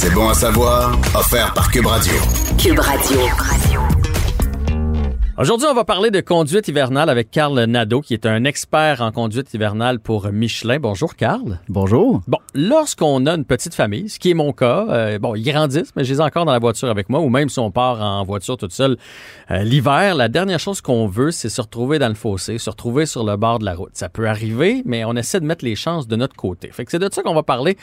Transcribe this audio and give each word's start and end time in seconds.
C'est 0.00 0.14
bon 0.14 0.28
à 0.28 0.34
savoir, 0.34 0.96
offert 1.12 1.52
par 1.54 1.68
Cube 1.72 1.86
Radio. 1.86 2.14
Cube 2.56 2.78
Radio. 2.78 3.18
Aujourd'hui, 5.40 5.68
on 5.70 5.74
va 5.74 5.84
parler 5.84 6.10
de 6.10 6.20
conduite 6.20 6.66
hivernale 6.66 7.08
avec 7.08 7.30
Carl 7.30 7.56
Nadeau, 7.62 8.00
qui 8.00 8.12
est 8.12 8.26
un 8.26 8.42
expert 8.42 9.00
en 9.00 9.12
conduite 9.12 9.54
hivernale 9.54 10.00
pour 10.00 10.32
Michelin. 10.32 10.80
Bonjour, 10.80 11.14
Carl. 11.14 11.60
Bonjour. 11.68 12.22
Bon, 12.26 12.38
lorsqu'on 12.54 13.24
a 13.24 13.34
une 13.34 13.44
petite 13.44 13.72
famille, 13.72 14.08
ce 14.08 14.18
qui 14.18 14.32
est 14.32 14.34
mon 14.34 14.52
cas, 14.52 14.86
euh, 14.88 15.20
bon, 15.20 15.36
ils 15.36 15.44
grandissent, 15.44 15.94
mais 15.94 16.02
je 16.02 16.12
les 16.12 16.18
ai 16.18 16.24
encore 16.24 16.44
dans 16.44 16.50
la 16.50 16.58
voiture 16.58 16.90
avec 16.90 17.08
moi, 17.08 17.20
ou 17.20 17.28
même 17.28 17.48
si 17.50 17.60
on 17.60 17.70
part 17.70 18.02
en 18.02 18.24
voiture 18.24 18.56
toute 18.56 18.72
seule 18.72 18.96
euh, 19.52 19.62
l'hiver, 19.62 20.16
la 20.16 20.28
dernière 20.28 20.58
chose 20.58 20.80
qu'on 20.80 21.06
veut, 21.06 21.30
c'est 21.30 21.50
se 21.50 21.60
retrouver 21.60 22.00
dans 22.00 22.08
le 22.08 22.16
fossé, 22.16 22.58
se 22.58 22.68
retrouver 22.68 23.06
sur 23.06 23.22
le 23.22 23.36
bord 23.36 23.60
de 23.60 23.64
la 23.64 23.76
route. 23.76 23.92
Ça 23.92 24.08
peut 24.08 24.26
arriver, 24.26 24.82
mais 24.86 25.04
on 25.04 25.14
essaie 25.14 25.38
de 25.38 25.46
mettre 25.46 25.64
les 25.64 25.76
chances 25.76 26.08
de 26.08 26.16
notre 26.16 26.34
côté. 26.34 26.68
Fait 26.72 26.84
que 26.84 26.90
c'est 26.90 26.98
de 26.98 27.08
ça 27.12 27.22
qu'on 27.22 27.34
va 27.34 27.44
parler 27.44 27.76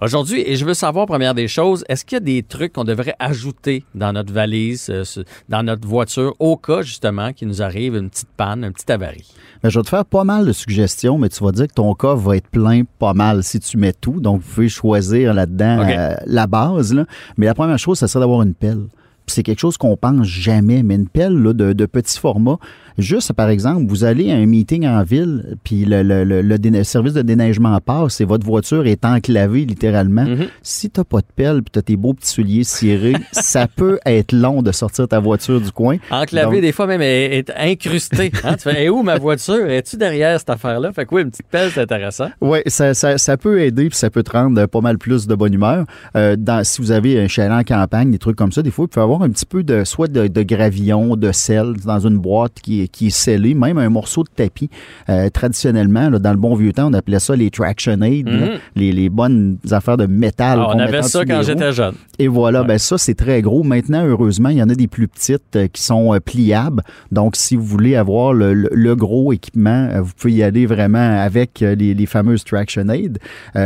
aujourd'hui. 0.00 0.44
Et 0.46 0.56
je 0.56 0.64
veux 0.64 0.72
savoir, 0.72 1.04
première 1.04 1.34
des 1.34 1.46
choses, 1.46 1.84
est-ce 1.90 2.06
qu'il 2.06 2.16
y 2.16 2.16
a 2.16 2.20
des 2.20 2.42
trucs 2.42 2.72
qu'on 2.72 2.84
devrait 2.84 3.16
ajouter 3.18 3.84
dans 3.94 4.14
notre 4.14 4.32
valise, 4.32 4.88
euh, 4.88 5.04
dans 5.50 5.62
notre 5.62 5.86
voiture, 5.86 6.34
au 6.38 6.56
cas, 6.56 6.80
justement, 6.80 7.01
qu'il 7.34 7.48
nous 7.48 7.62
arrive 7.62 7.96
une 7.96 8.10
petite 8.10 8.28
panne, 8.36 8.64
une 8.64 8.72
petite 8.72 8.90
avarie? 8.90 9.26
Ben, 9.62 9.68
je 9.70 9.78
vais 9.78 9.82
te 9.82 9.88
faire 9.88 10.04
pas 10.04 10.24
mal 10.24 10.46
de 10.46 10.52
suggestions, 10.52 11.18
mais 11.18 11.28
tu 11.28 11.42
vas 11.42 11.52
dire 11.52 11.68
que 11.68 11.74
ton 11.74 11.94
cas 11.94 12.14
va 12.14 12.36
être 12.36 12.48
plein 12.48 12.82
pas 12.98 13.14
mal 13.14 13.42
si 13.42 13.60
tu 13.60 13.76
mets 13.76 13.92
tout. 13.92 14.20
Donc, 14.20 14.40
vous 14.40 14.54
pouvez 14.54 14.68
choisir 14.68 15.34
là-dedans 15.34 15.88
euh, 15.88 16.14
la 16.26 16.46
base. 16.46 16.92
là. 16.94 17.04
Mais 17.36 17.46
la 17.46 17.54
première 17.54 17.78
chose, 17.78 17.98
ça 17.98 18.08
serait 18.08 18.20
d'avoir 18.20 18.42
une 18.42 18.54
pelle. 18.54 18.86
C'est 19.26 19.42
quelque 19.42 19.60
chose 19.60 19.76
qu'on 19.76 19.96
pense 19.96 20.26
jamais, 20.26 20.82
mais 20.82 20.96
une 20.96 21.08
pelle 21.08 21.34
là, 21.34 21.52
de, 21.52 21.72
de 21.72 21.86
petit 21.86 22.18
format. 22.18 22.58
Juste, 22.98 23.32
par 23.32 23.48
exemple, 23.48 23.86
vous 23.88 24.04
allez 24.04 24.30
à 24.30 24.34
un 24.34 24.44
meeting 24.44 24.86
en 24.86 25.02
ville, 25.02 25.56
puis 25.64 25.86
le, 25.86 26.02
le- 26.02 26.24
le- 26.24 26.42
le 26.42 26.58
déne- 26.58 26.84
service 26.84 27.14
de 27.14 27.22
déneigement 27.22 27.78
passe 27.80 28.20
et 28.20 28.24
votre 28.26 28.44
voiture 28.44 28.86
est 28.86 29.04
enclavée 29.06 29.64
littéralement. 29.64 30.24
Mhm. 30.24 30.46
Si 30.62 30.90
t'as 30.90 31.04
pas 31.04 31.20
de 31.20 31.26
pelle 31.34 31.62
puis 31.62 31.70
t'as 31.72 31.80
tes 31.82 31.96
beaux 31.96 32.12
petits 32.12 32.28
souliers 32.28 32.64
cirés, 32.64 33.14
ça 33.32 33.66
peut 33.66 33.98
être 34.04 34.32
long 34.32 34.60
de 34.62 34.72
sortir 34.72 35.08
ta 35.08 35.20
voiture 35.20 35.60
du 35.60 35.72
coin. 35.72 35.96
Enclavé, 36.10 36.56
Donc- 36.56 36.60
des 36.60 36.72
fois 36.72 36.86
même, 36.86 37.00
est, 37.00 37.38
est 37.38 37.50
incrusté. 37.56 38.30
Hein? 38.44 38.56
tu 38.56 38.68
fais, 38.70 38.88
où 38.90 39.02
ma 39.02 39.16
voiture? 39.18 39.70
Es-tu 39.70 39.96
derrière 39.96 40.38
cette 40.38 40.50
affaire-là? 40.50 40.92
Fait 40.92 41.06
que 41.06 41.14
oui, 41.14 41.22
une 41.22 41.30
petite 41.30 41.46
pelle, 41.50 41.70
c'est 41.72 41.80
intéressant. 41.80 42.28
Oui, 42.42 42.58
ça, 42.66 42.92
ça, 42.92 43.16
ça 43.16 43.36
peut 43.38 43.60
aider 43.62 43.88
puis 43.88 43.96
ça 43.98 44.10
peut 44.10 44.22
te 44.22 44.32
rendre 44.32 44.66
pas 44.66 44.80
mal 44.82 44.98
plus 44.98 45.26
de 45.26 45.34
bonne 45.34 45.54
humeur. 45.54 45.86
Euh, 46.16 46.36
dans, 46.38 46.62
si 46.62 46.82
vous 46.82 46.90
avez 46.92 47.18
un 47.20 47.28
chalet 47.28 47.52
en 47.52 47.62
campagne, 47.64 48.10
des 48.10 48.18
trucs 48.18 48.36
comme 48.36 48.52
ça, 48.52 48.60
des 48.62 48.70
fois, 48.70 48.84
vous 48.84 48.88
pouvez 48.88 49.02
avoir 49.04 49.11
un 49.20 49.28
petit 49.30 49.44
peu 49.44 49.62
de 49.62 49.84
soit 49.84 50.08
de, 50.08 50.28
de 50.28 50.42
gravillon, 50.42 51.16
de 51.16 51.30
sel 51.32 51.74
dans 51.84 51.98
une 52.06 52.16
boîte 52.18 52.54
qui, 52.62 52.82
est- 52.82 52.88
qui 52.88 53.08
est 53.08 53.10
scellée, 53.10 53.52
même 53.54 53.76
un 53.78 53.88
morceau 53.90 54.22
de 54.22 54.28
tapis. 54.34 54.70
Euh, 55.08 55.28
traditionnellement, 55.28 56.08
là, 56.08 56.18
dans 56.18 56.30
le 56.30 56.38
bon 56.38 56.54
vieux 56.54 56.72
temps, 56.72 56.88
on 56.88 56.94
appelait 56.94 57.18
ça 57.20 57.36
les 57.36 57.50
traction 57.50 58.00
aid, 58.02 58.28
là, 58.28 58.46
les, 58.76 58.92
les 58.92 59.10
bonnes 59.10 59.58
affaires 59.70 59.96
de 59.96 60.06
métal. 60.06 60.58
Ah, 60.62 60.68
on 60.74 60.78
avait 60.78 61.02
ça 61.02 61.24
quand 61.26 61.42
j'étais 61.42 61.72
jeune. 61.72 61.94
Et 62.18 62.28
voilà, 62.28 62.62
ben 62.62 62.78
ça, 62.78 62.96
c'est 62.98 63.14
très 63.14 63.42
gros. 63.42 63.62
Maintenant, 63.64 64.06
heureusement, 64.06 64.48
il 64.48 64.56
y 64.58 64.62
en 64.62 64.68
a 64.68 64.74
des 64.74 64.86
plus 64.86 65.08
petites 65.08 65.56
euh, 65.56 65.66
qui 65.66 65.82
sont 65.82 66.14
euh, 66.14 66.20
pliables. 66.20 66.82
Donc, 67.10 67.36
si 67.36 67.56
vous 67.56 67.64
voulez 67.64 67.96
avoir 67.96 68.32
le, 68.32 68.54
le- 68.54 68.70
le 68.72 68.96
gros 68.96 69.32
équipement, 69.32 69.88
vous 70.00 70.12
pouvez 70.16 70.34
y 70.34 70.42
aller 70.42 70.64
vraiment 70.66 71.18
avec 71.20 71.60
les, 71.60 71.94
les 71.94 72.06
fameuses 72.06 72.44
Traction 72.44 72.88
Aid. 72.88 73.18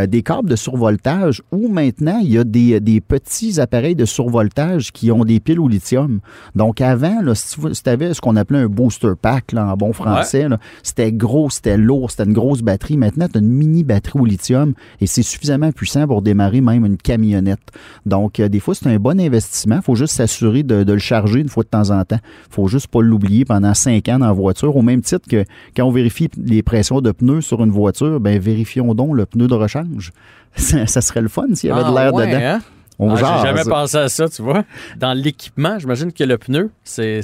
Des 0.08 0.22
câbles 0.22 0.48
de 0.48 0.56
survoltage 0.56 1.42
ou 1.52 1.68
maintenant, 1.68 2.18
il 2.22 2.32
y 2.32 2.38
a 2.38 2.44
des, 2.44 2.80
des 2.80 3.00
petits 3.00 3.60
appareils 3.60 3.94
de 3.94 4.04
survoltage 4.04 4.92
qui 4.92 5.10
ont 5.10 5.24
des 5.24 5.35
piles 5.40 5.60
au 5.60 5.68
lithium. 5.68 6.20
Donc, 6.54 6.80
avant, 6.80 7.20
là, 7.22 7.34
si 7.34 7.56
tu 7.58 7.90
avais 7.90 8.14
ce 8.14 8.20
qu'on 8.20 8.36
appelait 8.36 8.60
un 8.60 8.66
booster 8.66 9.12
pack, 9.20 9.52
là, 9.52 9.66
en 9.66 9.76
bon 9.76 9.92
français, 9.92 10.46
c'était 10.82 11.12
gros, 11.12 11.50
c'était 11.50 11.76
lourd, 11.76 12.10
c'était 12.10 12.24
une 12.24 12.32
grosse 12.32 12.62
batterie. 12.62 12.96
Maintenant, 12.96 13.26
tu 13.28 13.38
as 13.38 13.40
une 13.40 13.48
mini 13.48 13.84
batterie 13.84 14.18
au 14.20 14.24
lithium 14.24 14.74
et 15.00 15.06
c'est 15.06 15.22
suffisamment 15.22 15.72
puissant 15.72 16.06
pour 16.06 16.22
démarrer 16.22 16.60
même 16.60 16.84
une 16.86 16.96
camionnette. 16.96 17.60
Donc, 18.04 18.40
euh, 18.40 18.48
des 18.48 18.60
fois, 18.60 18.74
c'est 18.74 18.88
un 18.88 18.98
bon 18.98 19.20
investissement. 19.20 19.76
Il 19.76 19.82
faut 19.82 19.94
juste 19.96 20.14
s'assurer 20.14 20.62
de, 20.62 20.84
de 20.84 20.92
le 20.92 20.98
charger 20.98 21.40
une 21.40 21.48
fois 21.48 21.62
de 21.62 21.68
temps 21.68 21.90
en 21.90 22.04
temps. 22.04 22.18
Il 22.50 22.54
faut 22.54 22.68
juste 22.68 22.88
pas 22.88 23.02
l'oublier 23.02 23.44
pendant 23.44 23.74
cinq 23.74 24.08
ans 24.08 24.18
dans 24.18 24.26
la 24.26 24.32
voiture. 24.32 24.76
Au 24.76 24.82
même 24.82 25.00
titre 25.02 25.26
que 25.28 25.44
quand 25.76 25.84
on 25.84 25.90
vérifie 25.90 26.28
les 26.36 26.62
pressions 26.62 27.00
de 27.00 27.10
pneus 27.12 27.40
sur 27.42 27.62
une 27.62 27.70
voiture, 27.70 28.20
ben 28.20 28.38
vérifions 28.38 28.94
donc 28.94 29.14
le 29.16 29.26
pneu 29.26 29.46
de 29.48 29.54
rechange. 29.54 30.12
Ça, 30.56 30.86
ça 30.86 31.02
serait 31.02 31.20
le 31.20 31.28
fun 31.28 31.44
s'il 31.54 31.68
y 31.68 31.72
avait 31.72 31.82
de 31.84 31.94
l'air 31.94 32.10
Ah, 32.12 32.12
ouais, 32.12 32.26
dedans. 32.28 32.38
hein? 32.42 32.60
On 32.98 33.10
Ah. 33.14 33.16
J'ai 33.42 33.48
jamais 33.48 33.64
pensé 33.64 33.96
à 33.98 34.08
ça, 34.08 34.28
tu 34.28 34.42
vois. 34.42 34.64
Dans 34.98 35.12
l'équipement, 35.12 35.78
j'imagine 35.78 36.12
que 36.12 36.24
le 36.24 36.38
pneu, 36.38 36.70
c'est- 36.82 37.20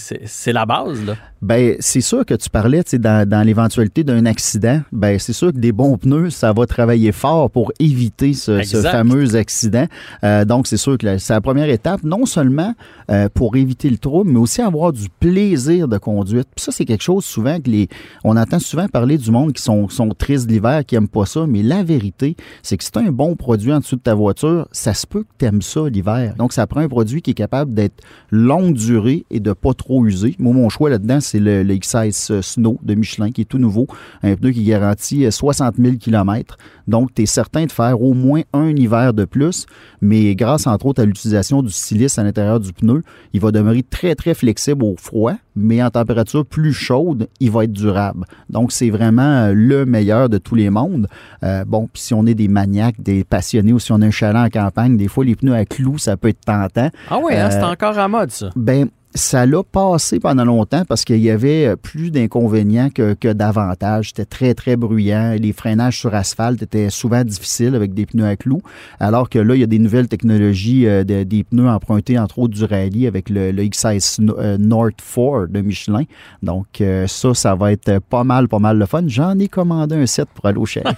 la 0.53 0.66
base. 0.66 1.05
Là. 1.06 1.15
Ben, 1.41 1.77
c'est 1.81 2.00
sûr 2.03 2.25
que 2.27 2.34
tu 2.34 2.49
parlais, 2.50 2.84
tu 2.84 2.91
sais, 2.91 2.99
dans, 2.99 3.28
dans 3.28 3.43
l'éventualité 3.43 4.05
d'un 4.05 4.27
accident, 4.27 4.81
ben, 4.93 5.19
c'est 5.19 5.32
sûr 5.32 5.50
que 5.53 5.56
des 5.59 5.72
bons 5.72 5.97
pneus, 5.97 6.31
ça 6.31 6.53
va 6.53 6.66
travailler 6.66 7.11
fort 7.11 7.50
pour 7.50 7.72
éviter 7.81 8.32
ce, 8.34 8.62
fameux 8.82 9.34
accident. 9.34 9.87
Euh, 10.25 10.44
donc, 10.44 10.66
c'est 10.66 10.77
sûr 10.77 10.99
que 10.99 11.19
c'est 11.19 11.32
la 11.32 11.41
première 11.41 11.69
étape, 11.69 12.03
non 12.05 12.27
seulement 12.27 12.75
euh, 13.11 13.28
pour 13.32 13.56
éviter 13.56 13.88
le 13.91 13.99
trouble, 13.99 14.31
mais 14.31 14.38
aussi 14.38 14.61
avoir 14.62 14.93
du 14.93 15.09
plaisir 15.21 15.88
de 15.88 15.99
conduite. 15.99 16.49
Puis 16.55 16.65
ça, 16.65 16.71
c'est 16.72 16.84
quelque 16.84 17.03
chose 17.03 17.25
souvent 17.25 17.59
que 17.61 17.71
les, 17.71 17.88
on 18.25 18.37
entend 18.37 18.59
souvent 18.59 18.87
parler 18.88 19.16
du 19.19 19.31
monde 19.31 19.53
qui 19.53 19.62
sont, 19.62 19.88
sont 19.88 20.11
tristes 20.11 20.49
l'hiver, 20.50 20.84
qui 20.87 20.94
aiment 20.97 21.09
pas 21.09 21.27
ça, 21.27 21.47
mais 21.49 21.62
la 21.62 21.82
vérité, 21.82 22.37
c'est 22.62 22.77
que 22.77 22.84
c'est 22.84 22.99
un 22.99 23.11
bon 23.11 23.34
produit 23.37 23.72
en 23.72 23.81
dessous 23.81 23.97
de 23.97 24.03
ta 24.03 24.15
voiture, 24.15 24.69
ça 24.71 24.94
se 24.94 25.06
peut 25.06 25.22
que 25.22 25.28
tu 25.38 25.47
aimes 25.47 25.62
ça 25.62 25.89
l'hiver. 25.89 26.34
Donc, 26.37 26.53
ça 26.53 26.67
prend 26.67 26.81
un 26.81 26.89
produit 26.89 27.23
qui 27.23 27.31
est 27.31 27.34
capable 27.34 27.75
d'être 27.75 28.03
longue 28.31 28.75
durée 28.75 29.25
et 29.31 29.41
de 29.41 29.53
pas 29.53 29.75
trop 29.75 30.05
user. 30.05 30.37
Moi, 30.39 30.53
mon 30.53 30.69
choix 30.69 30.91
là-dedans, 30.91 31.21
c'est 31.21 31.41
le, 31.41 31.62
le 31.62 31.75
X16 31.75 32.43
Snow 32.43 32.78
de 32.83 32.95
Michelin, 32.95 33.31
qui 33.31 33.43
est 33.43 33.47
tout 33.47 33.59
nouveau. 33.59 33.87
Un 34.23 34.37
pneu 34.37 34.50
qui 34.50 34.65
garantit 34.65 35.25
euh, 35.25 35.31
60 35.31 35.77
000 35.78 35.97
km. 35.97 36.56
Donc, 36.89 37.15
tu 37.15 37.23
es 37.23 37.27
certain 37.27 37.67
de 37.67 37.73
faire 37.73 38.03
au 38.03 38.15
moins 38.15 38.43
un 38.53 38.71
hiver 38.71 39.15
de 39.15 39.25
plus, 39.25 39.67
mais 40.00 40.34
grâce, 40.34 40.67
entre 40.67 40.87
autres, 40.87 41.03
à 41.03 41.05
l'utilisation 41.05 41.62
du 41.62 41.71
silice 41.71 42.19
à 42.19 42.25
l'intérieur 42.25 42.61
du 42.61 42.73
pneu, 42.73 43.03
il 43.33 43.41
va 43.41 43.50
demeurer 43.50 43.83
très, 43.83 44.15
très 44.15 44.34
flexible 44.34 44.84
au 44.84 44.97
froid, 44.99 45.34
mais 45.56 45.82
en 45.82 45.90
température 45.90 46.44
plus 46.46 46.72
chaude, 46.72 47.28
il 47.40 47.50
va 47.50 47.64
être 47.64 47.72
durable. 47.72 48.24
Donc, 48.50 48.72
c'est 48.72 48.90
vraiment 48.90 49.22
euh, 49.22 49.52
le 49.54 49.84
meilleur 49.86 50.28
de 50.28 50.38
tous 50.38 50.54
les 50.54 50.70
mondes. 50.70 51.08
Euh, 51.42 51.64
bon, 51.64 51.88
puis 51.92 52.02
si 52.02 52.14
on 52.14 52.26
est 52.26 52.34
des 52.34 52.48
maniaques, 52.48 53.00
des 53.00 53.24
passionnés, 53.24 53.72
ou 53.72 53.78
si 53.78 53.92
on 53.92 54.00
a 54.02 54.06
un 54.06 54.10
chalet 54.10 54.42
en 54.42 54.48
campagne, 54.48 54.96
des 54.96 55.08
fois, 55.08 55.24
les 55.24 55.36
pneus 55.36 55.54
à 55.54 55.64
clous, 55.64 55.98
ça 55.98 56.16
peut 56.16 56.28
être 56.28 56.40
tentant. 56.44 56.90
Ah 57.10 57.18
oui, 57.22 57.34
hein, 57.34 57.48
Euh, 57.48 57.50
c'est 57.50 57.62
encore 57.64 57.98
à 57.98 58.08
mode, 58.08 58.30
ça. 58.30 58.50
Ben, 58.56 58.88
ça 59.15 59.45
l'a 59.47 59.62
passé 59.62 60.21
pendant 60.21 60.45
longtemps 60.45 60.84
parce 60.89 61.05
qu'il 61.05 61.19
y 61.19 61.31
avait 61.31 61.67
euh, 61.67 61.77
plus 61.77 62.11
d'inconvénients 62.11 62.89
que, 62.91 63.15
que 63.15 63.33
d'avantages. 63.33 64.09
C'était 64.09 64.25
très, 64.25 64.55
très 64.55 64.77
bruyant. 64.77 65.37
Les 65.39 65.53
freinages 65.53 65.99
sur 65.99 66.15
asphalte 66.15 66.62
étaient 66.62 66.91
souvent 66.91 67.23
difficiles 67.25 67.75
avec 67.75 67.95
des 67.95 68.06
pneus 68.06 68.27
à 68.27 68.37
clous. 68.37 68.62
Alors 69.00 69.28
que 69.28 69.39
là, 69.39 69.55
il 69.55 69.61
y 69.61 69.65
a 69.65 69.67
des 69.67 69.78
nouvelles 69.78 70.09
technologies, 70.09 70.87
euh, 70.87 71.05
de- 71.05 71.23
des 71.25 71.45
pneus 71.45 71.69
empruntés, 71.69 72.19
entre 72.19 72.39
autres, 72.39 72.55
du 72.55 72.65
rallye 72.65 73.06
avec 73.06 73.28
le, 73.31 73.50
le 73.53 73.62
X16 73.65 74.00
Sno- 74.00 74.39
euh, 74.39 74.56
North 74.59 74.95
4 75.15 75.47
de 75.49 75.61
Michelin. 75.61 76.05
Donc, 76.43 76.83
ça, 77.06 77.34
ça 77.34 77.55
va 77.55 77.73
être 77.73 77.99
pas 78.00 78.25
mal, 78.25 78.49
pas 78.49 78.59
mal 78.59 78.79
le 78.79 78.87
fun. 78.87 79.03
J'en 79.06 79.39
ai 79.39 79.49
commandé 79.49 79.94
un 79.97 80.06
set 80.06 80.29
pour 80.34 80.47
aller 80.47 80.59
au 80.59 80.67
chalet. 80.67 80.94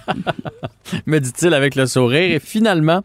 me 1.05 1.19
dit-il 1.19 1.53
avec 1.53 1.75
le 1.75 1.85
sourire. 1.85 2.35
Et 2.35 2.39
finalement, 2.39 3.01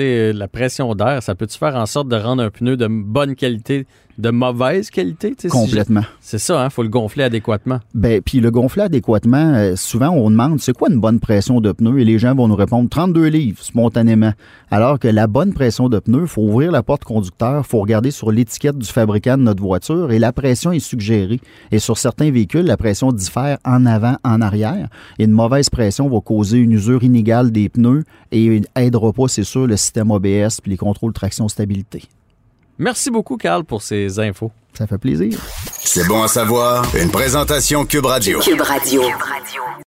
sais, 0.00 0.32
la 0.32 0.48
pression 0.48 0.94
d'air, 0.94 1.22
ça 1.22 1.34
peut-tu 1.34 1.58
faire 1.58 1.76
en 1.76 1.86
sorte 1.86 2.08
de 2.08 2.16
rendre 2.16 2.42
un 2.42 2.50
pneu 2.50 2.76
de 2.76 2.86
bonne 2.88 3.34
qualité, 3.34 3.86
de 4.18 4.30
mauvaise 4.30 4.90
qualité? 4.90 5.34
si 5.38 5.48
Complètement. 5.48 6.02
C'est 6.20 6.38
ça, 6.38 6.62
hein? 6.62 6.70
Faut 6.70 6.82
le 6.82 6.88
gonfler 6.88 7.24
adéquatement. 7.24 7.80
Ben, 7.94 8.20
puis 8.22 8.40
le 8.40 8.50
gonfler 8.50 8.84
adéquatement, 8.84 9.54
euh, 9.54 9.76
souvent 9.76 10.10
on 10.10 10.30
demande 10.30 10.60
c'est 10.60 10.72
quoi 10.72 10.88
une 10.90 11.00
bonne 11.00 11.20
pression 11.20 11.60
de 11.60 11.72
pneu? 11.72 11.98
Et 11.98 12.04
les 12.04 12.18
gens 12.18 12.34
vont 12.34 12.48
nous 12.48 12.54
répondre 12.54 12.88
32 12.88 13.26
livres 13.26 13.62
spontanément. 13.62 14.32
Alors 14.70 14.98
que 14.98 15.08
la 15.08 15.26
bonne 15.26 15.52
pression 15.52 15.88
de 15.88 15.98
pneu, 15.98 16.26
faut 16.26 16.42
ouvrir 16.42 16.72
la 16.72 16.82
porte 16.82 17.04
conducteur, 17.04 17.66
faut 17.66 17.80
regarder 17.80 18.10
sur 18.10 18.30
l'étiquette 18.30 18.78
du 18.78 18.86
fabricant 18.86 19.36
de 19.36 19.42
notre 19.42 19.62
voiture 19.62 20.12
et 20.12 20.18
la 20.18 20.32
pression 20.32 20.72
est 20.72 20.80
suggérée. 20.80 21.40
Et 21.72 21.78
sur 21.78 21.98
certains 21.98 22.30
véhicules, 22.30 22.64
la 22.64 22.76
pression 22.76 23.12
diffère 23.12 23.58
en 23.64 23.86
avant, 23.86 24.16
en 24.24 24.40
arrière. 24.40 24.88
Et 25.18 25.24
une 25.24 25.32
mauvaise 25.32 25.70
pression 25.70 26.08
va 26.08 26.20
causer 26.20 26.58
une 26.58 26.72
usure 26.72 27.02
inégale 27.02 27.50
des 27.50 27.68
pneus 27.68 28.04
et 28.32 28.62
aidera 28.74 29.12
pas, 29.12 29.28
c'est 29.28 29.44
sûr, 29.44 29.66
le 29.66 29.76
système 29.84 30.10
ABS 30.10 30.60
puis 30.60 30.70
les 30.70 30.76
contrôles 30.76 31.12
traction 31.12 31.48
stabilité. 31.48 32.04
Merci 32.78 33.10
beaucoup, 33.10 33.36
Carl, 33.36 33.64
pour 33.64 33.82
ces 33.82 34.18
infos. 34.18 34.50
Ça 34.76 34.86
fait 34.86 34.98
plaisir. 34.98 35.38
C'est 35.78 36.06
bon 36.08 36.22
à 36.22 36.28
savoir, 36.28 36.84
une 36.96 37.10
présentation 37.10 37.86
Cube 37.86 38.06
Radio. 38.06 38.40
Cube 38.40 38.60
Radio. 38.60 39.02